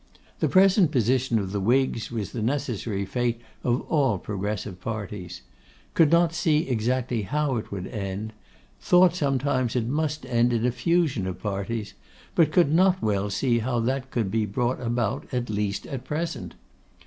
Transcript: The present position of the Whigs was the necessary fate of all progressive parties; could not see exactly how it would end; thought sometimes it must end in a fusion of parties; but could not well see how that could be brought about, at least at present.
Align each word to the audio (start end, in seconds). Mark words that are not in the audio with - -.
The 0.39 0.49
present 0.49 0.89
position 0.89 1.37
of 1.37 1.51
the 1.51 1.59
Whigs 1.61 2.11
was 2.11 2.31
the 2.31 2.41
necessary 2.41 3.05
fate 3.05 3.39
of 3.63 3.81
all 3.81 4.17
progressive 4.17 4.81
parties; 4.81 5.43
could 5.93 6.11
not 6.11 6.33
see 6.33 6.67
exactly 6.67 7.21
how 7.21 7.57
it 7.57 7.71
would 7.71 7.85
end; 7.85 8.33
thought 8.79 9.13
sometimes 9.13 9.75
it 9.75 9.85
must 9.85 10.25
end 10.25 10.53
in 10.53 10.65
a 10.65 10.71
fusion 10.71 11.27
of 11.27 11.39
parties; 11.39 11.93
but 12.33 12.51
could 12.51 12.73
not 12.73 12.99
well 13.03 13.29
see 13.29 13.59
how 13.59 13.79
that 13.81 14.09
could 14.09 14.31
be 14.31 14.47
brought 14.47 14.81
about, 14.81 15.27
at 15.31 15.51
least 15.51 15.85
at 15.85 16.03
present. 16.03 16.55